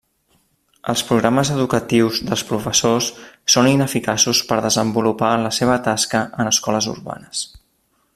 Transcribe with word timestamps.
Els 0.93 1.01
programes 1.09 1.51
educatius 1.55 2.21
dels 2.29 2.43
professors 2.51 3.09
són 3.55 3.69
ineficaços 3.73 4.41
per 4.53 4.57
desenvolupar 4.69 5.31
la 5.47 5.53
seva 5.59 5.77
tasca 5.89 6.23
en 6.45 6.51
escoles 6.55 6.89
urbanes. 6.99 7.45